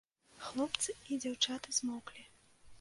[0.45, 2.29] Хлопцы і дзяўчаты змоўклі.